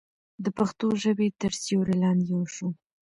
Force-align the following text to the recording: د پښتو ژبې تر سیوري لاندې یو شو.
د 0.43 0.45
پښتو 0.57 0.87
ژبې 1.03 1.27
تر 1.41 1.51
سیوري 1.63 1.95
لاندې 2.03 2.25
یو 2.33 2.43
شو. 2.55 2.67